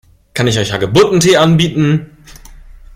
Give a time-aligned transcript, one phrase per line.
[0.33, 2.09] Kann ich euch Hagebuttentee anbieten?